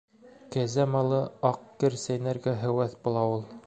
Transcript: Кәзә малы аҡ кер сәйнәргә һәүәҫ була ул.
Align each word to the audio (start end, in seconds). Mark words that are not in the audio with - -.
Кәзә 0.55 0.85
малы 0.95 1.21
аҡ 1.51 1.61
кер 1.85 2.01
сәйнәргә 2.07 2.59
һәүәҫ 2.67 3.01
була 3.07 3.33
ул. 3.37 3.51